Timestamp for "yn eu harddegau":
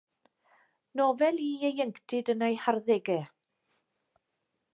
2.35-3.21